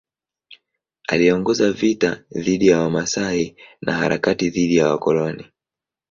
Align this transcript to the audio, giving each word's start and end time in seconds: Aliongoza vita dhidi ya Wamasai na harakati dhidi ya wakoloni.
Aliongoza 1.07 1.71
vita 1.71 2.23
dhidi 2.31 2.67
ya 2.67 2.79
Wamasai 2.79 3.55
na 3.81 3.93
harakati 3.93 4.49
dhidi 4.49 4.75
ya 4.75 4.87
wakoloni. 4.87 5.45